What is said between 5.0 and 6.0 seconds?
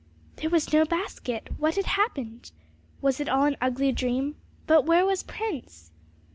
was Prince?